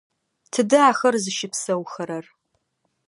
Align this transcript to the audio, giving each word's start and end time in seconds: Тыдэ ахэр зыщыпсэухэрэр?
Тыдэ 0.51 0.77
ахэр 0.89 1.15
зыщыпсэухэрэр? 1.23 2.25